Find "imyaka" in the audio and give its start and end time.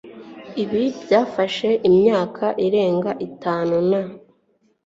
1.89-2.45